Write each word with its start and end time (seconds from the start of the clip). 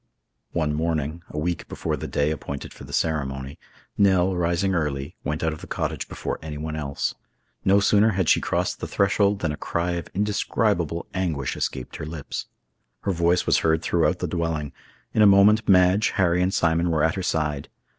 One 0.53 0.73
morning, 0.73 1.21
a 1.29 1.37
week 1.37 1.67
before 1.67 1.95
the 1.95 2.07
day 2.07 2.31
appointed 2.31 2.73
for 2.73 2.85
the 2.85 2.91
ceremony, 2.91 3.59
Nell, 3.99 4.35
rising 4.35 4.73
early, 4.73 5.15
went 5.23 5.43
out 5.43 5.53
of 5.53 5.61
the 5.61 5.67
cottage 5.67 6.07
before 6.07 6.39
anyone 6.41 6.75
else. 6.75 7.13
No 7.63 7.79
sooner 7.79 8.13
had 8.13 8.27
she 8.27 8.41
crossed 8.41 8.79
the 8.79 8.87
threshold 8.87 9.41
than 9.41 9.51
a 9.51 9.57
cry 9.57 9.91
of 9.91 10.07
indescribable 10.15 11.05
anguish 11.13 11.55
escaped 11.55 11.97
her 11.97 12.05
lips. 12.07 12.47
Her 13.01 13.11
voice 13.11 13.45
was 13.45 13.59
heard 13.59 13.83
throughout 13.83 14.17
the 14.17 14.27
dwelling; 14.27 14.73
in 15.13 15.21
a 15.21 15.27
moment, 15.27 15.69
Madge, 15.69 16.09
Harry, 16.17 16.41
and 16.41 16.51
Simon 16.51 16.89
were 16.89 17.03
at 17.03 17.13
her 17.13 17.21
side. 17.21 17.69